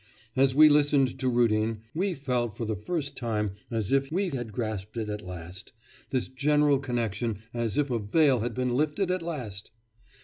[0.35, 4.51] As we listened to Rudin, we felt for the first time as if we had
[4.51, 5.73] grasped it at last,
[6.09, 9.69] this general connection, as if a veil had been lifted at last!